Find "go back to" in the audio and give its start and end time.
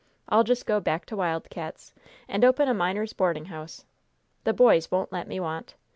0.65-1.15